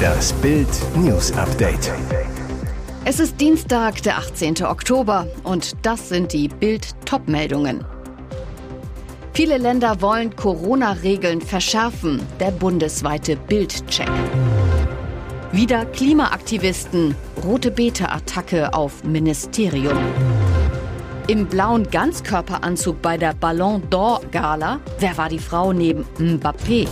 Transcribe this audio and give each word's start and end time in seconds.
Das 0.00 0.32
Bild 0.34 0.68
News 0.96 1.32
Update. 1.32 1.92
Es 3.04 3.20
ist 3.20 3.40
Dienstag, 3.40 4.02
der 4.02 4.18
18. 4.18 4.62
Oktober 4.64 5.26
und 5.44 5.74
das 5.82 6.08
sind 6.08 6.32
die 6.32 6.48
Bild 6.48 6.94
Topmeldungen. 7.06 7.84
Viele 9.32 9.58
Länder 9.58 10.00
wollen 10.02 10.34
Corona-Regeln 10.36 11.40
verschärfen. 11.40 12.20
Der 12.38 12.50
bundesweite 12.50 13.36
Bildcheck. 13.36 14.10
Wieder 15.52 15.86
Klimaaktivisten. 15.86 17.14
Rote 17.44 17.70
Bete-Attacke 17.70 18.74
auf 18.74 19.02
Ministerium. 19.02 19.98
Im 21.26 21.46
blauen 21.46 21.90
Ganzkörperanzug 21.90 23.00
bei 23.00 23.16
der 23.16 23.34
Ballon 23.34 23.82
d'Or 23.88 24.20
Gala. 24.30 24.80
Wer 24.98 25.16
war 25.16 25.28
die 25.28 25.38
Frau 25.38 25.72
neben 25.72 26.04
Mbappé? 26.18 26.86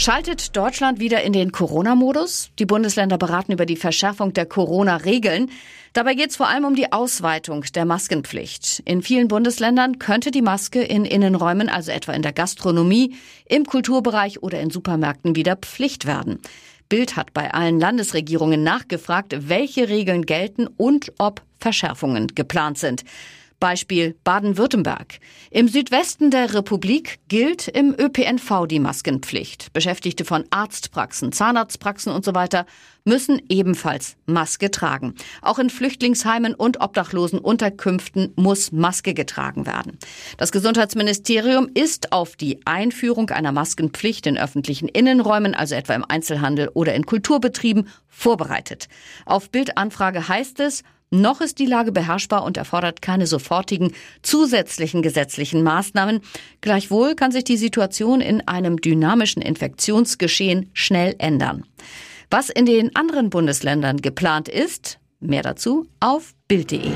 Schaltet 0.00 0.56
Deutschland 0.56 1.00
wieder 1.00 1.22
in 1.22 1.32
den 1.32 1.50
Corona-Modus? 1.50 2.50
Die 2.60 2.66
Bundesländer 2.66 3.18
beraten 3.18 3.50
über 3.50 3.66
die 3.66 3.74
Verschärfung 3.74 4.32
der 4.32 4.46
Corona-Regeln. 4.46 5.50
Dabei 5.92 6.14
geht 6.14 6.30
es 6.30 6.36
vor 6.36 6.46
allem 6.46 6.64
um 6.64 6.76
die 6.76 6.92
Ausweitung 6.92 7.64
der 7.74 7.84
Maskenpflicht. 7.84 8.80
In 8.84 9.02
vielen 9.02 9.26
Bundesländern 9.26 9.98
könnte 9.98 10.30
die 10.30 10.40
Maske 10.40 10.84
in 10.84 11.04
Innenräumen, 11.04 11.68
also 11.68 11.90
etwa 11.90 12.12
in 12.12 12.22
der 12.22 12.32
Gastronomie, 12.32 13.16
im 13.46 13.64
Kulturbereich 13.64 14.40
oder 14.40 14.60
in 14.60 14.70
Supermärkten 14.70 15.34
wieder 15.34 15.56
Pflicht 15.56 16.06
werden. 16.06 16.38
Bild 16.88 17.16
hat 17.16 17.34
bei 17.34 17.52
allen 17.52 17.80
Landesregierungen 17.80 18.62
nachgefragt, 18.62 19.48
welche 19.48 19.88
Regeln 19.88 20.26
gelten 20.26 20.68
und 20.68 21.12
ob 21.18 21.42
Verschärfungen 21.58 22.28
geplant 22.36 22.78
sind. 22.78 23.02
Beispiel 23.60 24.16
Baden-Württemberg. 24.24 25.18
Im 25.50 25.68
Südwesten 25.68 26.30
der 26.30 26.54
Republik 26.54 27.18
gilt 27.28 27.68
im 27.68 27.94
ÖPNV 27.98 28.66
die 28.68 28.80
Maskenpflicht. 28.80 29.72
Beschäftigte 29.72 30.24
von 30.24 30.44
Arztpraxen, 30.50 31.32
Zahnarztpraxen 31.32 32.12
und 32.12 32.24
so 32.24 32.34
weiter 32.34 32.66
müssen 33.04 33.40
ebenfalls 33.48 34.16
Maske 34.26 34.70
tragen. 34.70 35.14
Auch 35.42 35.58
in 35.58 35.70
Flüchtlingsheimen 35.70 36.54
und 36.54 36.80
Obdachlosenunterkünften 36.80 38.32
muss 38.36 38.70
Maske 38.70 39.14
getragen 39.14 39.66
werden. 39.66 39.98
Das 40.36 40.52
Gesundheitsministerium 40.52 41.68
ist 41.72 42.12
auf 42.12 42.36
die 42.36 42.60
Einführung 42.66 43.30
einer 43.30 43.50
Maskenpflicht 43.50 44.26
in 44.26 44.38
öffentlichen 44.38 44.88
Innenräumen, 44.88 45.54
also 45.54 45.74
etwa 45.74 45.94
im 45.94 46.04
Einzelhandel 46.04 46.68
oder 46.74 46.94
in 46.94 47.06
Kulturbetrieben, 47.06 47.88
vorbereitet. 48.08 48.88
Auf 49.24 49.50
Bildanfrage 49.50 50.28
heißt 50.28 50.60
es, 50.60 50.82
noch 51.10 51.40
ist 51.40 51.58
die 51.58 51.66
Lage 51.66 51.92
beherrschbar 51.92 52.44
und 52.44 52.56
erfordert 52.56 53.02
keine 53.02 53.26
sofortigen 53.26 53.92
zusätzlichen 54.22 55.02
gesetzlichen 55.02 55.62
Maßnahmen. 55.62 56.20
Gleichwohl 56.60 57.14
kann 57.14 57.32
sich 57.32 57.44
die 57.44 57.56
Situation 57.56 58.20
in 58.20 58.46
einem 58.46 58.80
dynamischen 58.80 59.42
Infektionsgeschehen 59.42 60.70
schnell 60.72 61.14
ändern. 61.18 61.64
Was 62.30 62.50
in 62.50 62.66
den 62.66 62.94
anderen 62.94 63.30
Bundesländern 63.30 63.98
geplant 63.98 64.48
ist, 64.48 64.98
mehr 65.20 65.42
dazu 65.42 65.86
auf 66.00 66.34
Bild.de. 66.46 66.92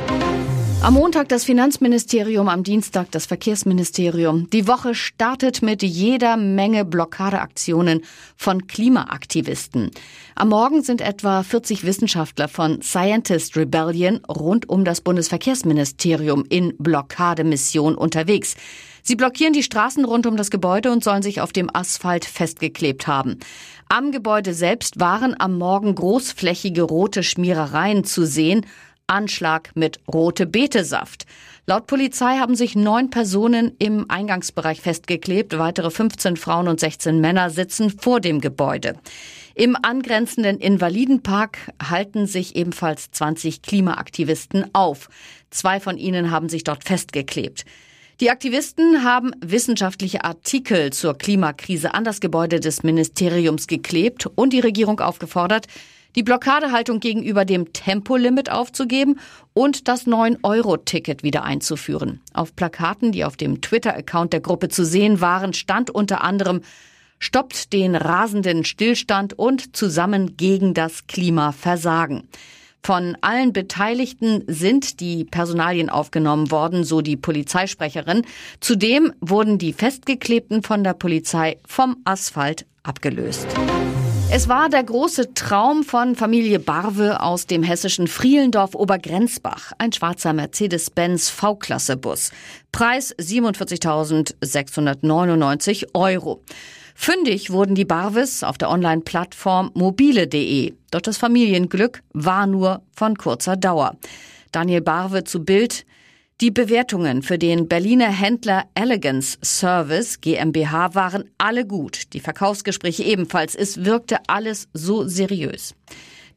Am 0.82 0.94
Montag 0.94 1.28
das 1.28 1.44
Finanzministerium, 1.44 2.48
am 2.48 2.64
Dienstag 2.64 3.08
das 3.12 3.26
Verkehrsministerium. 3.26 4.50
Die 4.50 4.66
Woche 4.66 4.96
startet 4.96 5.62
mit 5.62 5.84
jeder 5.84 6.36
Menge 6.36 6.84
Blockadeaktionen 6.84 8.00
von 8.36 8.66
Klimaaktivisten. 8.66 9.92
Am 10.34 10.48
Morgen 10.48 10.82
sind 10.82 11.00
etwa 11.00 11.44
40 11.44 11.84
Wissenschaftler 11.84 12.48
von 12.48 12.82
Scientist 12.82 13.56
Rebellion 13.56 14.22
rund 14.28 14.68
um 14.68 14.84
das 14.84 15.00
Bundesverkehrsministerium 15.00 16.44
in 16.48 16.74
Blockademission 16.78 17.94
unterwegs. 17.94 18.56
Sie 19.04 19.14
blockieren 19.14 19.52
die 19.52 19.62
Straßen 19.62 20.04
rund 20.04 20.26
um 20.26 20.36
das 20.36 20.50
Gebäude 20.50 20.90
und 20.90 21.04
sollen 21.04 21.22
sich 21.22 21.40
auf 21.40 21.52
dem 21.52 21.70
Asphalt 21.72 22.24
festgeklebt 22.24 23.06
haben. 23.06 23.38
Am 23.88 24.10
Gebäude 24.10 24.52
selbst 24.52 24.98
waren 24.98 25.36
am 25.38 25.58
Morgen 25.58 25.94
großflächige 25.94 26.82
rote 26.82 27.22
Schmierereien 27.22 28.04
zu 28.04 28.26
sehen. 28.26 28.64
Anschlag 29.06 29.70
mit 29.74 30.00
rote 30.12 30.46
Betesaft. 30.46 31.26
Laut 31.66 31.86
Polizei 31.86 32.38
haben 32.38 32.54
sich 32.54 32.74
neun 32.74 33.10
Personen 33.10 33.76
im 33.78 34.10
Eingangsbereich 34.10 34.80
festgeklebt. 34.80 35.58
Weitere 35.58 35.90
15 35.90 36.36
Frauen 36.36 36.68
und 36.68 36.80
16 36.80 37.20
Männer 37.20 37.50
sitzen 37.50 37.90
vor 37.90 38.20
dem 38.20 38.40
Gebäude. 38.40 38.96
Im 39.54 39.76
angrenzenden 39.80 40.58
Invalidenpark 40.58 41.72
halten 41.82 42.26
sich 42.26 42.56
ebenfalls 42.56 43.10
20 43.10 43.62
Klimaaktivisten 43.62 44.74
auf. 44.74 45.08
Zwei 45.50 45.78
von 45.78 45.98
ihnen 45.98 46.30
haben 46.30 46.48
sich 46.48 46.64
dort 46.64 46.84
festgeklebt. 46.84 47.64
Die 48.20 48.30
Aktivisten 48.30 49.04
haben 49.04 49.32
wissenschaftliche 49.40 50.24
Artikel 50.24 50.92
zur 50.92 51.18
Klimakrise 51.18 51.94
an 51.94 52.04
das 52.04 52.20
Gebäude 52.20 52.60
des 52.60 52.82
Ministeriums 52.82 53.66
geklebt 53.66 54.26
und 54.34 54.52
die 54.52 54.60
Regierung 54.60 55.00
aufgefordert, 55.00 55.66
die 56.16 56.22
Blockadehaltung 56.22 57.00
gegenüber 57.00 57.44
dem 57.44 57.72
Tempolimit 57.72 58.50
aufzugeben 58.50 59.18
und 59.54 59.88
das 59.88 60.06
9-Euro-Ticket 60.06 61.22
wieder 61.22 61.44
einzuführen. 61.44 62.20
Auf 62.32 62.54
Plakaten, 62.54 63.12
die 63.12 63.24
auf 63.24 63.36
dem 63.36 63.60
Twitter-Account 63.60 64.32
der 64.32 64.40
Gruppe 64.40 64.68
zu 64.68 64.84
sehen 64.84 65.20
waren, 65.20 65.52
stand 65.54 65.90
unter 65.90 66.22
anderem 66.22 66.62
Stoppt 67.18 67.72
den 67.72 67.94
rasenden 67.94 68.64
Stillstand 68.64 69.38
und 69.38 69.76
zusammen 69.76 70.36
gegen 70.36 70.74
das 70.74 71.06
Klimaversagen. 71.06 72.28
Von 72.84 73.16
allen 73.20 73.52
Beteiligten 73.52 74.42
sind 74.48 74.98
die 74.98 75.24
Personalien 75.24 75.88
aufgenommen 75.88 76.50
worden, 76.50 76.82
so 76.82 77.00
die 77.00 77.16
Polizeisprecherin. 77.16 78.22
Zudem 78.58 79.12
wurden 79.20 79.58
die 79.58 79.72
Festgeklebten 79.72 80.64
von 80.64 80.82
der 80.82 80.94
Polizei 80.94 81.58
vom 81.64 81.98
Asphalt 82.04 82.66
abgelöst. 82.82 83.46
Es 84.34 84.48
war 84.48 84.70
der 84.70 84.82
große 84.82 85.34
Traum 85.34 85.84
von 85.84 86.16
Familie 86.16 86.58
Barwe 86.58 87.20
aus 87.20 87.46
dem 87.46 87.62
hessischen 87.62 88.06
Frielendorf 88.06 88.74
Obergrenzbach. 88.74 89.72
Ein 89.76 89.92
schwarzer 89.92 90.32
Mercedes-Benz 90.32 91.28
V-Klasse-Bus. 91.28 92.30
Preis 92.72 93.14
47.699 93.18 95.88
Euro. 95.92 96.40
Fündig 96.94 97.50
wurden 97.50 97.74
die 97.74 97.84
Barwes 97.84 98.42
auf 98.42 98.56
der 98.56 98.70
Online-Plattform 98.70 99.70
mobile.de. 99.74 100.72
Doch 100.90 101.02
das 101.02 101.18
Familienglück 101.18 102.02
war 102.14 102.46
nur 102.46 102.80
von 102.96 103.18
kurzer 103.18 103.58
Dauer. 103.58 103.98
Daniel 104.50 104.80
Barwe 104.80 105.24
zu 105.24 105.44
Bild. 105.44 105.84
Die 106.42 106.50
Bewertungen 106.50 107.22
für 107.22 107.38
den 107.38 107.68
Berliner 107.68 108.10
Händler 108.10 108.64
Elegance 108.74 109.38
Service 109.44 110.20
GmbH 110.20 110.96
waren 110.96 111.30
alle 111.38 111.64
gut. 111.64 112.12
Die 112.14 112.18
Verkaufsgespräche 112.18 113.04
ebenfalls. 113.04 113.54
Es 113.54 113.84
wirkte 113.84 114.18
alles 114.26 114.66
so 114.72 115.06
seriös. 115.06 115.76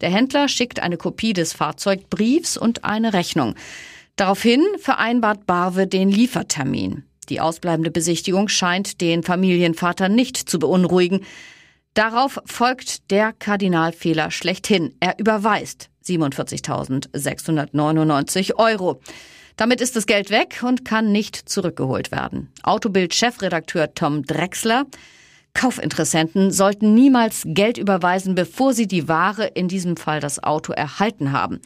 Der 0.01 0.11
Händler 0.11 0.47
schickt 0.47 0.79
eine 0.79 0.97
Kopie 0.97 1.33
des 1.33 1.53
Fahrzeugbriefs 1.53 2.55
und 2.55 2.83
eine 2.83 3.13
Rechnung. 3.13 3.55
Daraufhin 4.15 4.61
vereinbart 4.77 5.47
Barwe 5.47 5.87
den 5.87 6.11
Liefertermin. 6.11 7.01
Die 7.29 7.41
ausbleibende 7.41 7.89
Besichtigung 7.89 8.47
scheint 8.47 9.01
den 9.01 9.23
Familienvater 9.23 10.07
nicht 10.07 10.37
zu 10.37 10.59
beunruhigen. 10.59 11.21
Darauf 11.95 12.39
folgt 12.45 13.09
der 13.09 13.33
Kardinalfehler 13.33 14.29
schlechthin. 14.29 14.93
Er 14.99 15.17
überweist 15.17 15.89
47.699 16.05 18.53
Euro. 18.57 19.01
Damit 19.57 19.79
ist 19.79 19.95
das 19.95 20.05
Geld 20.05 20.31
weg 20.31 20.61
und 20.63 20.83
kann 20.83 21.11
nicht 21.11 21.35
zurückgeholt 21.35 22.11
werden. 22.11 22.51
Autobild-Chefredakteur 22.63 23.93
Tom 23.93 24.23
Drexler. 24.23 24.85
Kaufinteressenten 25.53 26.51
sollten 26.51 26.93
niemals 26.93 27.43
Geld 27.45 27.77
überweisen, 27.77 28.35
bevor 28.35 28.73
sie 28.73 28.87
die 28.87 29.07
Ware, 29.07 29.45
in 29.45 29.69
diesem 29.69 29.95
Fall 29.95 30.19
das 30.19 30.43
Auto, 30.43 30.73
erhalten 30.73 31.31
haben. 31.31 31.61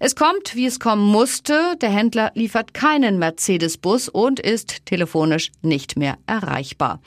Es 0.00 0.16
kommt, 0.16 0.56
wie 0.56 0.66
es 0.66 0.80
kommen 0.80 1.06
musste. 1.06 1.76
Der 1.80 1.90
Händler 1.90 2.32
liefert 2.34 2.74
keinen 2.74 3.18
Mercedes-Bus 3.18 4.08
und 4.08 4.40
ist 4.40 4.86
telefonisch 4.86 5.52
nicht 5.62 5.96
mehr 5.96 6.16
erreichbar. 6.26 7.00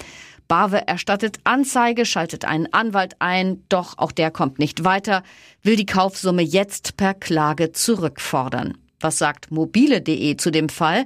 Barwe 0.48 0.88
erstattet 0.88 1.40
Anzeige, 1.44 2.06
schaltet 2.06 2.46
einen 2.46 2.72
Anwalt 2.72 3.16
ein, 3.20 3.64
doch 3.70 3.98
auch 3.98 4.12
der 4.12 4.30
kommt 4.30 4.60
nicht 4.60 4.84
weiter, 4.84 5.24
will 5.64 5.76
die 5.76 5.86
Kaufsumme 5.86 6.44
jetzt 6.44 6.96
per 6.96 7.14
Klage 7.14 7.72
zurückfordern. 7.72 8.78
Was 9.04 9.18
sagt 9.18 9.52
mobile.de 9.52 10.38
zu 10.38 10.50
dem 10.50 10.70
Fall? 10.70 11.06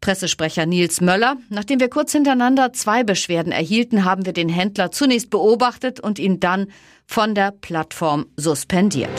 Pressesprecher 0.00 0.64
Nils 0.64 1.00
Möller. 1.00 1.36
Nachdem 1.50 1.80
wir 1.80 1.90
kurz 1.90 2.12
hintereinander 2.12 2.72
zwei 2.72 3.04
Beschwerden 3.04 3.52
erhielten, 3.52 4.04
haben 4.04 4.24
wir 4.24 4.32
den 4.32 4.48
Händler 4.48 4.90
zunächst 4.92 5.28
beobachtet 5.28 6.00
und 6.00 6.18
ihn 6.18 6.40
dann 6.40 6.68
von 7.06 7.34
der 7.34 7.50
Plattform 7.50 8.26
suspendiert. 8.36 9.10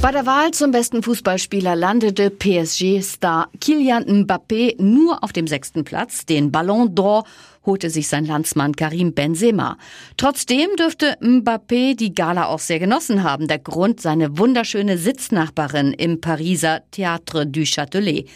Bei 0.00 0.12
der 0.12 0.24
Wahl 0.24 0.52
zum 0.52 0.70
besten 0.70 1.02
Fußballspieler 1.02 1.76
landete 1.76 2.30
PSG-Star 2.30 3.50
Kylian 3.60 4.04
Mbappé 4.04 4.80
nur 4.82 5.22
auf 5.22 5.34
dem 5.34 5.46
sechsten 5.46 5.84
Platz. 5.84 6.24
Den 6.24 6.50
Ballon 6.50 6.94
d'Or 6.94 7.24
holte 7.64 7.90
sich 7.90 8.08
sein 8.08 8.24
Landsmann 8.24 8.74
Karim 8.74 9.12
Benzema. 9.12 9.76
Trotzdem 10.16 10.68
dürfte 10.78 11.16
Mbappé 11.20 11.96
die 11.96 12.14
Gala 12.14 12.46
auch 12.46 12.58
sehr 12.58 12.78
genossen 12.78 13.22
haben. 13.22 13.48
Der 13.48 13.58
Grund 13.58 14.00
seine 14.00 14.38
wunderschöne 14.38 14.98
Sitznachbarin 14.98 15.92
im 15.92 16.20
Pariser 16.20 16.82
Théâtre 16.92 17.44
du 17.44 17.64
Châtelet. 17.64 18.26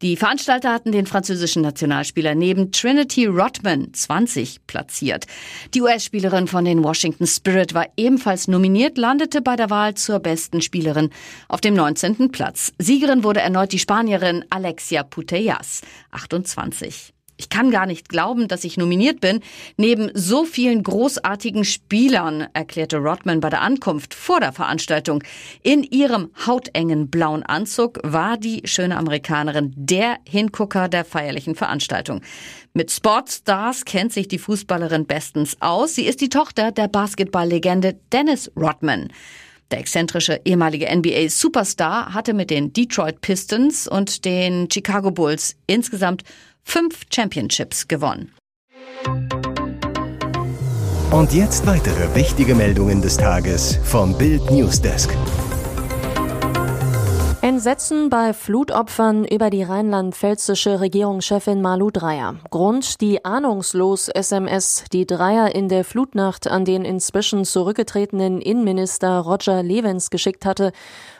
Die 0.00 0.16
Veranstalter 0.16 0.72
hatten 0.72 0.92
den 0.92 1.06
französischen 1.06 1.62
Nationalspieler 1.62 2.36
neben 2.36 2.70
Trinity 2.70 3.26
Rodman 3.26 3.92
20 3.92 4.64
platziert. 4.68 5.26
Die 5.74 5.82
US-Spielerin 5.82 6.46
von 6.46 6.64
den 6.64 6.84
Washington 6.84 7.26
Spirit 7.26 7.74
war 7.74 7.86
ebenfalls 7.96 8.46
nominiert, 8.46 8.96
landete 8.96 9.42
bei 9.42 9.56
der 9.56 9.70
Wahl 9.70 9.94
zur 9.94 10.20
besten 10.20 10.62
Spielerin 10.62 11.10
auf 11.48 11.60
dem 11.60 11.74
19. 11.74 12.30
Platz. 12.30 12.72
Siegerin 12.78 13.24
wurde 13.24 13.40
erneut 13.40 13.72
die 13.72 13.80
Spanierin 13.80 14.44
Alexia 14.50 15.02
Putellas, 15.02 15.80
28. 16.12 17.12
Ich 17.40 17.48
kann 17.48 17.70
gar 17.70 17.86
nicht 17.86 18.08
glauben, 18.08 18.48
dass 18.48 18.64
ich 18.64 18.76
nominiert 18.76 19.20
bin. 19.20 19.40
Neben 19.76 20.10
so 20.12 20.44
vielen 20.44 20.82
großartigen 20.82 21.64
Spielern, 21.64 22.48
erklärte 22.52 22.98
Rodman 22.98 23.38
bei 23.38 23.48
der 23.48 23.62
Ankunft 23.62 24.12
vor 24.12 24.40
der 24.40 24.52
Veranstaltung. 24.52 25.22
In 25.62 25.84
ihrem 25.84 26.30
hautengen 26.46 27.08
blauen 27.08 27.44
Anzug 27.44 28.00
war 28.02 28.38
die 28.38 28.62
schöne 28.64 28.96
Amerikanerin 28.96 29.72
der 29.76 30.18
Hingucker 30.28 30.88
der 30.88 31.04
feierlichen 31.04 31.54
Veranstaltung. 31.54 32.22
Mit 32.74 32.90
Sportstars 32.90 33.84
kennt 33.84 34.12
sich 34.12 34.26
die 34.26 34.38
Fußballerin 34.38 35.06
bestens 35.06 35.56
aus. 35.60 35.94
Sie 35.94 36.06
ist 36.06 36.20
die 36.20 36.30
Tochter 36.30 36.72
der 36.72 36.88
Basketballlegende 36.88 38.00
Dennis 38.12 38.50
Rodman. 38.56 39.12
Der 39.70 39.78
exzentrische 39.78 40.40
ehemalige 40.44 40.88
NBA-Superstar 40.92 42.14
hatte 42.14 42.34
mit 42.34 42.50
den 42.50 42.72
Detroit 42.72 43.20
Pistons 43.20 43.86
und 43.86 44.24
den 44.24 44.68
Chicago 44.70 45.12
Bulls 45.12 45.56
insgesamt 45.66 46.24
fünf 46.68 47.00
Championships 47.10 47.88
gewonnen. 47.88 48.34
Und 51.10 51.32
jetzt 51.32 51.66
weitere 51.66 52.14
wichtige 52.14 52.54
Meldungen 52.54 53.00
des 53.00 53.16
Tages 53.16 53.78
vom 53.84 54.16
Bild 54.18 54.50
Newsdesk. 54.50 55.08
Entsetzen 57.40 58.10
bei 58.10 58.32
Flutopfern 58.32 59.24
über 59.24 59.48
die 59.48 59.62
rheinland-pfälzische 59.62 60.80
Regierungschefin 60.80 61.62
Malu 61.62 61.92
Dreyer. 61.92 62.34
Grund 62.50 63.00
die 63.00 63.24
ahnungslos 63.24 64.08
SMS, 64.08 64.84
die 64.92 65.06
Dreyer 65.06 65.54
in 65.54 65.68
der 65.68 65.84
Flutnacht 65.84 66.48
an 66.48 66.64
den 66.64 66.84
inzwischen 66.84 67.44
zurückgetretenen 67.44 68.40
Innenminister 68.40 69.20
Roger 69.20 69.62
Levens 69.62 70.10
geschickt 70.10 70.44
hatte 70.44 70.72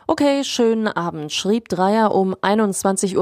Okay, 0.09 0.43
schönen 0.43 0.89
Abend, 0.89 1.33
schrieb 1.33 1.69
Dreier 1.69 2.15
um 2.15 2.35
21.45 2.35 3.17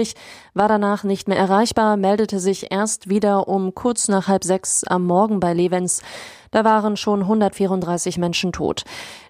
Uhr, 0.00 0.14
war 0.52 0.66
danach 0.66 1.04
nicht 1.04 1.28
mehr 1.28 1.38
erreichbar, 1.38 1.96
meldete 1.96 2.40
sich 2.40 2.72
erst 2.72 3.08
wieder 3.08 3.46
um 3.46 3.72
kurz 3.72 4.08
nach 4.08 4.26
halb 4.26 4.42
sechs 4.42 4.82
am 4.82 5.06
Morgen 5.06 5.38
bei 5.38 5.54
Levens. 5.54 6.02
Da 6.50 6.64
waren 6.64 6.96
schon 6.96 7.22
134 7.22 8.18
Menschen 8.18 8.52
tot. 8.52 8.84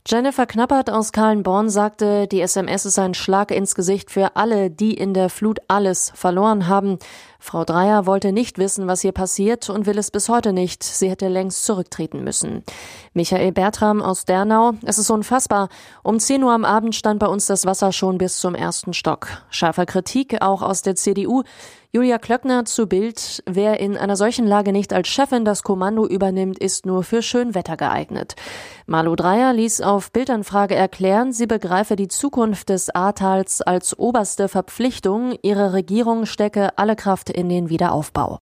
Jennifer 0.06 0.47
Knappert 0.47 0.91
aus 0.91 1.12
Kahlenborn 1.12 1.69
sagte, 1.69 2.26
die 2.26 2.41
SMS 2.41 2.87
ist 2.87 2.99
ein 2.99 3.15
Schlag 3.15 3.50
ins 3.50 3.75
Gesicht 3.75 4.11
für 4.11 4.37
alle, 4.37 4.70
die 4.70 4.94
in 4.94 5.12
der 5.12 5.29
Flut 5.29 5.59
alles 5.69 6.12
verloren 6.15 6.67
haben. 6.67 6.99
Frau 7.41 7.65
Dreier 7.65 8.06
wollte 8.06 8.32
nicht 8.32 8.59
wissen, 8.59 8.88
was 8.88 9.03
hier 9.03 9.12
passiert 9.12 9.70
und 9.70 9.87
will 9.87 9.99
es 9.99 10.11
bis 10.11 10.29
heute 10.29 10.53
nicht. 10.53 10.82
Sie 10.82 11.09
hätte 11.09 11.29
längst 11.29 11.65
zurücktreten 11.65 12.25
müssen. 12.25 12.65
Michael 13.12 13.53
Bertram 13.53 14.03
aus 14.03 14.25
Dernau. 14.25 14.73
Es 14.85 14.99
ist 14.99 15.11
unfassbar. 15.11 15.69
Um 16.03 16.19
10 16.19 16.43
Uhr 16.43 16.53
am 16.53 16.65
Abend 16.65 16.94
stand 16.94 17.20
bei 17.20 17.26
uns 17.26 17.47
das 17.47 17.65
Wasser 17.65 17.93
schon 17.93 18.19
bis 18.19 18.38
zum 18.38 18.55
ersten 18.55 18.93
Stock. 18.93 19.29
Scharfer 19.50 19.87
Kritik 19.87 20.41
auch 20.43 20.62
aus 20.62 20.82
der 20.82 20.97
CDU. 20.97 21.43
Julia 21.90 22.19
Klöckner 22.19 22.67
zu 22.67 22.87
Bild. 22.87 23.43
Wer 23.46 23.81
in 23.81 23.96
einer 23.96 24.14
solchen 24.14 24.46
Lage 24.46 24.73
nicht 24.73 24.93
als 24.93 25.08
Chefin 25.08 25.46
das 25.46 25.62
Kommando 25.62 26.06
übernimmt, 26.06 26.58
ist 26.58 26.85
nur 26.85 27.02
für 27.02 27.23
Schönwetter 27.23 27.79
geeignet. 27.79 28.37
Malu 28.85 29.17
Dreyer 29.17 29.55
ließ 29.55 29.81
auf 29.81 30.12
Bildanfrage 30.12 30.75
erklären, 30.75 31.32
sie 31.32 31.46
begreife 31.46 31.96
die 31.96 32.08
Zukunft 32.08 32.69
des 32.69 32.90
Ahrtals 32.94 33.62
als 33.62 33.99
oberste 33.99 34.49
Verpflichtung. 34.49 35.35
Ihre 35.40 35.73
Regierung 35.73 36.26
stecke 36.26 36.76
alle 36.76 36.94
Kraft 36.94 37.31
in 37.31 37.49
den 37.49 37.70
Wiederaufbau. 37.70 38.38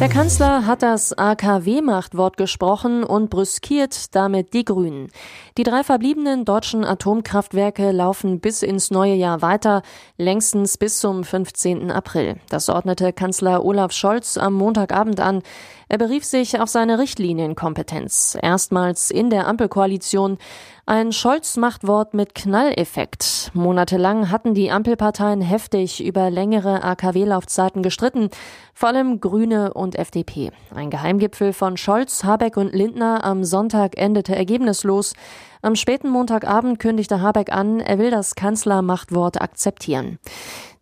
Der 0.00 0.08
Kanzler 0.08 0.64
hat 0.64 0.82
das 0.82 1.12
AKW-Machtwort 1.12 2.36
gesprochen 2.36 3.02
und 3.02 3.30
brüskiert 3.30 4.14
damit 4.14 4.54
die 4.54 4.64
Grünen. 4.64 5.08
Die 5.56 5.64
drei 5.64 5.82
verbliebenen 5.82 6.44
deutschen 6.44 6.84
Atomkraftwerke 6.84 7.90
laufen 7.90 8.38
bis 8.38 8.62
ins 8.62 8.92
neue 8.92 9.14
Jahr 9.14 9.42
weiter, 9.42 9.82
längstens 10.16 10.78
bis 10.78 11.00
zum 11.00 11.24
15. 11.24 11.90
April. 11.90 12.36
Das 12.48 12.68
ordnete 12.68 13.12
Kanzler 13.12 13.64
Olaf 13.64 13.90
Scholz 13.90 14.36
am 14.36 14.54
Montagabend 14.54 15.18
an. 15.18 15.42
Er 15.90 15.96
berief 15.96 16.24
sich 16.24 16.60
auf 16.60 16.68
seine 16.68 16.98
Richtlinienkompetenz. 16.98 18.36
Erstmals 18.40 19.10
in 19.10 19.30
der 19.30 19.46
Ampelkoalition 19.46 20.36
ein 20.84 21.12
Scholz-Machtwort 21.12 22.12
mit 22.12 22.34
Knalleffekt. 22.34 23.50
Monatelang 23.54 24.30
hatten 24.30 24.52
die 24.52 24.70
Ampelparteien 24.70 25.40
heftig 25.40 26.04
über 26.04 26.30
längere 26.30 26.82
AKW-Laufzeiten 26.82 27.82
gestritten, 27.82 28.28
vor 28.74 28.90
allem 28.90 29.20
Grüne 29.20 29.72
und 29.72 29.96
FDP. 29.96 30.50
Ein 30.74 30.90
Geheimgipfel 30.90 31.54
von 31.54 31.78
Scholz, 31.78 32.24
Habeck 32.24 32.58
und 32.58 32.74
Lindner 32.74 33.24
am 33.24 33.44
Sonntag 33.44 33.96
endete 33.96 34.36
ergebnislos. 34.36 35.14
Am 35.60 35.74
späten 35.74 36.08
Montagabend 36.08 36.78
kündigte 36.78 37.20
Habeck 37.20 37.52
an, 37.52 37.80
er 37.80 37.98
will 37.98 38.10
das 38.10 38.34
Kanzlermachtwort 38.34 39.40
akzeptieren. 39.40 40.18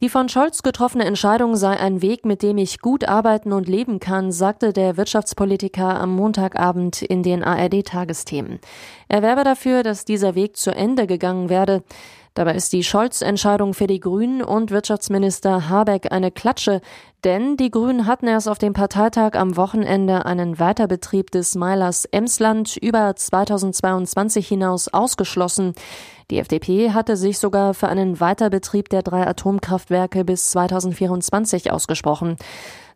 Die 0.02 0.10
von 0.10 0.28
Scholz 0.28 0.62
getroffene 0.62 1.04
Entscheidung 1.04 1.56
sei 1.56 1.80
ein 1.80 2.02
Weg, 2.02 2.26
mit 2.26 2.42
dem 2.42 2.58
ich 2.58 2.80
gut 2.80 3.08
arbeiten 3.08 3.52
und 3.52 3.66
leben 3.66 3.98
kann, 3.98 4.30
sagte 4.30 4.74
der 4.74 4.98
Wirtschaftspolitiker 4.98 5.98
am 5.98 6.14
Montagabend 6.14 7.00
in 7.00 7.22
den 7.22 7.42
ARD-Tagesthemen. 7.42 8.60
Er 9.08 9.22
werbe 9.22 9.44
dafür, 9.44 9.82
dass 9.82 10.04
dieser 10.04 10.34
Weg 10.34 10.56
zu 10.56 10.74
Ende 10.74 11.06
gegangen 11.06 11.48
werde. 11.48 11.82
Dabei 12.36 12.54
ist 12.54 12.74
die 12.74 12.84
Scholz-Entscheidung 12.84 13.72
für 13.72 13.86
die 13.86 13.98
Grünen 13.98 14.42
und 14.42 14.70
Wirtschaftsminister 14.70 15.70
Habeck 15.70 16.12
eine 16.12 16.30
Klatsche, 16.30 16.82
denn 17.24 17.56
die 17.56 17.70
Grünen 17.70 18.06
hatten 18.06 18.26
erst 18.26 18.46
auf 18.46 18.58
dem 18.58 18.74
Parteitag 18.74 19.36
am 19.36 19.56
Wochenende 19.56 20.26
einen 20.26 20.58
Weiterbetrieb 20.58 21.30
des 21.30 21.54
Meilers 21.54 22.04
Emsland 22.04 22.76
über 22.76 23.16
2022 23.16 24.46
hinaus 24.46 24.88
ausgeschlossen. 24.88 25.72
Die 26.30 26.38
FDP 26.38 26.90
hatte 26.90 27.16
sich 27.16 27.38
sogar 27.38 27.72
für 27.72 27.88
einen 27.88 28.20
Weiterbetrieb 28.20 28.90
der 28.90 29.00
drei 29.00 29.26
Atomkraftwerke 29.26 30.22
bis 30.26 30.50
2024 30.50 31.72
ausgesprochen. 31.72 32.36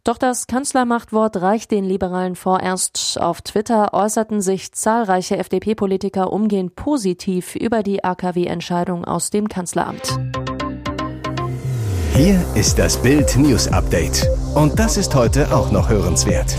Doch 0.02 0.16
das 0.16 0.46
Kanzlermachtwort 0.46 1.36
reicht 1.42 1.70
den 1.70 1.84
Liberalen 1.84 2.34
vorerst. 2.34 3.18
Auf 3.20 3.42
Twitter 3.42 3.92
äußerten 3.92 4.40
sich 4.40 4.72
zahlreiche 4.72 5.36
FDP-Politiker 5.36 6.32
umgehend 6.32 6.74
positiv 6.74 7.54
über 7.54 7.82
die 7.82 8.02
AKW-Entscheidung 8.02 9.04
aus 9.04 9.30
dem 9.30 9.48
Kanzleramt. 9.48 10.18
Hier 12.14 12.42
ist 12.54 12.78
das 12.78 13.00
Bild 13.00 13.36
News 13.36 13.68
Update. 13.68 14.26
Und 14.54 14.78
das 14.78 14.96
ist 14.96 15.14
heute 15.14 15.54
auch 15.54 15.70
noch 15.70 15.88
hörenswert. 15.88 16.56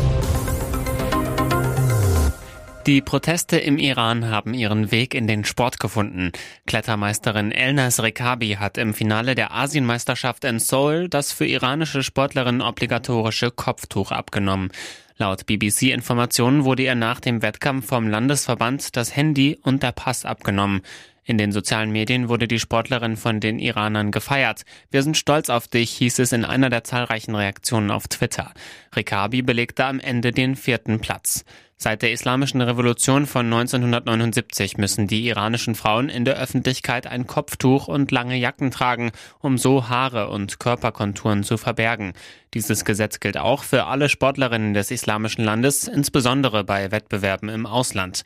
Die 2.88 3.02
Proteste 3.02 3.58
im 3.60 3.78
Iran 3.78 4.30
haben 4.32 4.56
ihren 4.56 4.90
Weg 4.92 5.14
in 5.14 5.28
den 5.28 5.46
Sport 5.46 5.80
gefunden. 5.80 6.32
Klettermeisterin 6.66 7.52
Elnas 7.52 8.02
Rekabi 8.02 8.54
hat 8.56 8.80
im 8.80 8.96
Finale 8.96 9.36
der 9.36 9.54
Asienmeisterschaft 9.54 10.44
in 10.46 10.58
Seoul 10.58 11.08
das 11.08 11.32
für 11.32 11.46
iranische 11.46 12.02
Sportlerinnen 12.02 12.62
obligatorische 12.62 13.52
Kopftuch 13.52 14.12
abgenommen. 14.12 14.72
Laut 15.18 15.46
BBC-Informationen 15.46 16.66
wurde 16.66 16.82
ihr 16.82 16.96
nach 16.96 17.20
dem 17.20 17.44
Wettkampf 17.44 17.86
vom 17.86 18.08
Landesverband 18.08 18.98
das 18.98 19.16
Handy 19.16 19.60
und 19.62 19.84
der 19.84 19.92
Pass 19.92 20.26
abgenommen. 20.26 20.82
In 21.24 21.38
den 21.38 21.52
sozialen 21.52 21.92
Medien 21.92 22.30
wurde 22.30 22.48
die 22.48 22.60
Sportlerin 22.60 23.16
von 23.16 23.40
den 23.40 23.60
Iranern 23.60 24.10
gefeiert. 24.10 24.64
Wir 24.90 25.04
sind 25.04 25.18
stolz 25.18 25.52
auf 25.52 25.68
dich, 25.68 25.92
hieß 25.92 26.18
es 26.18 26.32
in 26.32 26.46
einer 26.46 26.72
der 26.72 26.84
zahlreichen 26.84 27.36
Reaktionen 27.36 27.92
auf 27.92 28.08
Twitter. 28.08 28.52
Rikabi 28.96 29.44
belegte 29.44 29.86
am 29.86 30.00
Ende 30.00 30.32
den 30.32 30.56
vierten 30.56 31.00
Platz. 31.00 31.46
Seit 31.84 32.04
der 32.04 32.12
Islamischen 32.12 32.62
Revolution 32.62 33.26
von 33.26 33.48
1979 33.48 34.78
müssen 34.78 35.08
die 35.08 35.26
iranischen 35.26 35.74
Frauen 35.74 36.10
in 36.10 36.26
der 36.26 36.38
Öffentlichkeit 36.38 37.08
ein 37.08 37.26
Kopftuch 37.26 37.88
und 37.88 38.12
lange 38.12 38.36
Jacken 38.36 38.70
tragen, 38.70 39.12
um 39.40 39.58
so 39.58 39.90
Haare 39.90 40.30
und 40.30 40.60
Körperkonturen 40.60 41.44
zu 41.44 41.58
verbergen. 41.58 42.14
Dieses 42.54 42.86
Gesetz 42.86 43.20
gilt 43.20 43.36
auch 43.36 43.64
für 43.64 43.86
alle 43.86 44.10
Sportlerinnen 44.10 44.76
des 44.76 44.92
islamischen 44.92 45.44
Landes, 45.44 45.88
insbesondere 45.88 46.64
bei 46.64 46.92
Wettbewerben 46.92 47.50
im 47.50 47.66
Ausland. 47.66 48.22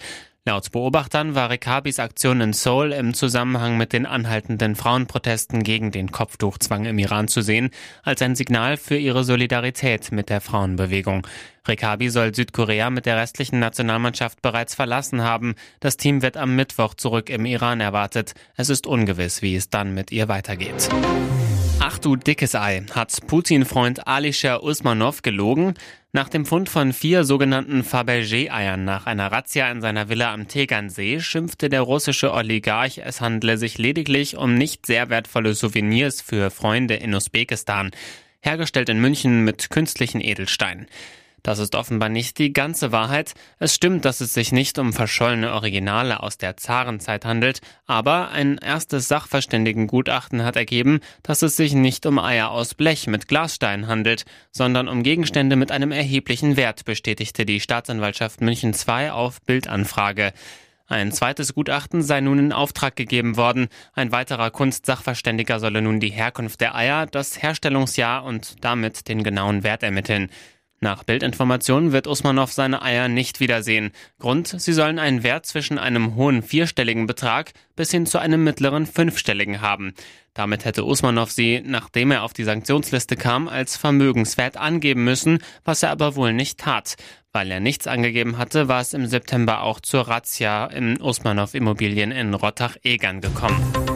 Laut 0.47 0.71
Beobachtern 0.71 1.33
war 1.33 1.49
Rekabis 1.49 1.97
Aktion 1.97 2.39
in 2.39 2.53
Seoul 2.53 2.91
im 2.91 3.15
Zusammenhang 3.15 3.77
mit 3.77 3.93
den 3.93 4.05
anhaltenden 4.05 4.75
Frauenprotesten 4.75 5.63
gegen 5.63 5.89
den 5.89 6.11
Kopftuchzwang 6.11 6.85
im 6.85 6.99
Iran 6.99 7.27
zu 7.27 7.41
sehen, 7.41 7.71
als 8.03 8.21
ein 8.21 8.35
Signal 8.35 8.77
für 8.77 8.95
ihre 8.95 9.23
Solidarität 9.23 10.11
mit 10.11 10.29
der 10.29 10.41
Frauenbewegung. 10.41 11.25
Rekabi 11.67 12.09
soll 12.09 12.35
Südkorea 12.35 12.91
mit 12.91 13.07
der 13.07 13.17
restlichen 13.17 13.57
Nationalmannschaft 13.57 14.43
bereits 14.43 14.75
verlassen 14.75 15.23
haben. 15.23 15.55
Das 15.79 15.97
Team 15.97 16.21
wird 16.21 16.37
am 16.37 16.55
Mittwoch 16.55 16.93
zurück 16.93 17.31
im 17.31 17.45
Iran 17.45 17.81
erwartet. 17.81 18.35
Es 18.55 18.69
ist 18.69 18.85
ungewiss, 18.85 19.41
wie 19.41 19.55
es 19.55 19.71
dann 19.71 19.95
mit 19.95 20.11
ihr 20.11 20.27
weitergeht. 20.27 20.89
Ach 21.79 21.97
du 21.97 22.15
dickes 22.15 22.55
Ei, 22.55 22.83
hat 22.91 23.15
Putin-Freund 23.27 24.07
Alisher 24.07 24.63
Usmanov 24.63 25.21
gelogen? 25.23 25.73
Nach 26.15 26.29
dem 26.29 26.45
Fund 26.45 26.69
von 26.69 26.93
vier 26.93 27.25
sogenannten 27.25 27.83
Fabergé-Eiern 27.83 28.85
nach 28.85 29.05
einer 29.05 29.33
Razzia 29.33 29.69
in 29.69 29.81
seiner 29.81 30.07
Villa 30.07 30.33
am 30.33 30.47
Tegernsee 30.47 31.19
schimpfte 31.19 31.67
der 31.67 31.81
russische 31.81 32.31
Oligarch, 32.31 33.01
es 33.03 33.19
handle 33.19 33.57
sich 33.57 33.77
lediglich 33.77 34.37
um 34.37 34.55
nicht 34.55 34.85
sehr 34.85 35.09
wertvolle 35.09 35.53
Souvenirs 35.55 36.21
für 36.21 36.51
Freunde 36.51 36.93
in 36.93 37.13
Usbekistan, 37.13 37.91
hergestellt 38.39 38.87
in 38.87 39.01
München 39.01 39.43
mit 39.43 39.69
künstlichen 39.69 40.21
Edelsteinen. 40.21 40.87
Das 41.45 41.59
ist 41.59 41.75
offenbar 41.75 42.09
nicht 42.09 42.39
die 42.39 42.53
ganze 42.53 42.91
Wahrheit. 42.91 43.35
Es 43.59 43.75
stimmt, 43.75 44.03
dass 44.03 44.19
es 44.19 44.33
sich 44.33 44.51
nicht 44.51 44.79
um 44.79 44.93
verschollene 44.93 45.53
Originale 45.53 46.23
aus 46.23 46.39
der 46.39 46.57
Zarenzeit 46.57 47.23
handelt, 47.23 47.61
aber 47.85 48.31
ein 48.31 48.57
erstes 48.57 49.07
Sachverständigengutachten 49.09 50.43
hat 50.43 50.55
ergeben, 50.55 51.01
dass 51.21 51.43
es 51.43 51.55
sich 51.55 51.75
nicht 51.75 52.07
um 52.07 52.17
Eier 52.17 52.49
aus 52.49 52.73
Blech 52.73 53.05
mit 53.05 53.27
Glassteinen 53.27 53.85
handelt, 53.85 54.25
sondern 54.49 54.87
um 54.87 55.03
Gegenstände 55.03 55.55
mit 55.55 55.71
einem 55.71 55.91
erheblichen 55.91 56.57
Wert, 56.57 56.83
bestätigte 56.83 57.45
die 57.45 57.59
Staatsanwaltschaft 57.59 58.41
München 58.41 58.73
II 58.73 59.11
auf 59.11 59.39
Bildanfrage. 59.43 60.33
Ein 60.87 61.11
zweites 61.11 61.53
Gutachten 61.53 62.03
sei 62.03 62.21
nun 62.21 62.37
in 62.37 62.53
Auftrag 62.53 62.95
gegeben 62.95 63.37
worden. 63.37 63.69
Ein 63.93 64.11
weiterer 64.11 64.51
Kunstsachverständiger 64.51 65.59
solle 65.59 65.81
nun 65.81 65.99
die 65.99 66.11
Herkunft 66.11 66.61
der 66.61 66.75
Eier, 66.75 67.07
das 67.07 67.41
Herstellungsjahr 67.41 68.23
und 68.23 68.63
damit 68.63 69.07
den 69.07 69.23
genauen 69.23 69.63
Wert 69.63 69.81
ermitteln. 69.81 70.29
Nach 70.81 71.03
Bildinformationen 71.03 71.91
wird 71.93 72.05
Usmanov 72.05 72.51
seine 72.51 72.81
Eier 72.81 73.07
nicht 73.07 73.39
wiedersehen. 73.39 73.91
Grund, 74.19 74.47
sie 74.47 74.73
sollen 74.73 74.99
einen 74.99 75.23
Wert 75.23 75.45
zwischen 75.45 75.79
einem 75.79 76.15
hohen 76.15 76.43
vierstelligen 76.43 77.07
Betrag 77.07 77.53
bis 77.75 77.91
hin 77.91 78.05
zu 78.05 78.19
einem 78.19 78.43
mittleren 78.43 78.85
fünfstelligen 78.85 79.61
haben. 79.61 79.93
Damit 80.33 80.65
hätte 80.65 80.83
Usmanov 80.83 81.31
sie, 81.31 81.61
nachdem 81.65 82.11
er 82.11 82.23
auf 82.23 82.33
die 82.33 82.43
Sanktionsliste 82.43 83.15
kam, 83.15 83.47
als 83.47 83.77
vermögenswert 83.77 84.57
angeben 84.57 85.05
müssen, 85.05 85.39
was 85.63 85.81
er 85.81 85.91
aber 85.91 86.15
wohl 86.15 86.33
nicht 86.33 86.59
tat. 86.59 86.95
Weil 87.31 87.51
er 87.51 87.61
nichts 87.61 87.87
angegeben 87.87 88.37
hatte, 88.37 88.67
war 88.67 88.81
es 88.81 88.93
im 88.93 89.07
September 89.07 89.61
auch 89.61 89.79
zur 89.79 90.07
Razzia 90.07 90.65
im 90.67 91.01
Usmanov 91.01 91.53
Immobilien 91.53 92.11
in 92.11 92.33
Rottach-Egern 92.33 93.21
gekommen. 93.21 93.94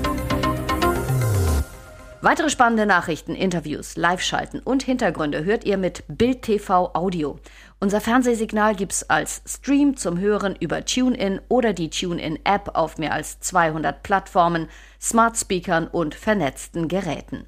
Weitere 2.21 2.49
spannende 2.49 2.85
Nachrichten, 2.85 3.33
Interviews, 3.33 3.95
Live-Schalten 3.95 4.59
und 4.59 4.83
Hintergründe 4.83 5.45
hört 5.45 5.63
ihr 5.63 5.77
mit 5.77 6.03
Bild 6.09 6.41
TV 6.41 6.91
Audio. 6.93 7.39
Unser 7.79 8.01
Fernsehsignal 8.01 8.75
gibt's 8.75 9.09
als 9.09 9.41
Stream 9.47 9.95
zum 9.95 10.19
Hören 10.19 10.53
über 10.59 10.83
TuneIn 10.83 11.39
oder 11.47 11.71
die 11.71 11.89
TuneIn-App 11.89 12.71
auf 12.73 12.97
mehr 12.97 13.13
als 13.13 13.39
200 13.39 14.03
Plattformen, 14.03 14.67
Smart 14.99 15.37
Speakern 15.37 15.87
und 15.87 16.13
vernetzten 16.13 16.89
Geräten. 16.89 17.45